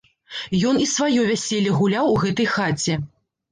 Ён 0.69 0.79
і 0.85 0.87
сваё 0.93 1.27
вяселле 1.33 1.75
гуляў 1.77 2.11
у 2.17 2.19
гэтай 2.25 2.51
хаце. 2.57 3.01